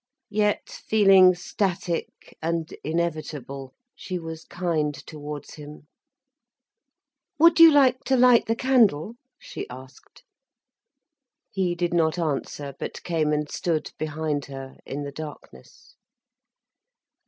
Yet, 0.31 0.67
feeling 0.67 1.35
static 1.35 2.35
and 2.41 2.73
inevitable, 2.83 3.75
she 3.95 4.17
was 4.17 4.45
kind 4.45 4.95
towards 4.95 5.53
him. 5.53 5.85
"Would 7.37 7.59
you 7.59 7.71
like 7.71 8.03
to 8.05 8.17
light 8.17 8.47
the 8.47 8.55
candle?" 8.55 9.13
she 9.37 9.69
asked. 9.69 10.23
He 11.51 11.75
did 11.75 11.93
not 11.93 12.17
answer, 12.17 12.73
but 12.79 13.03
came 13.03 13.31
and 13.31 13.47
stood 13.47 13.91
behind 13.99 14.45
her, 14.45 14.77
in 14.87 15.03
the 15.03 15.11
darkness. 15.11 15.93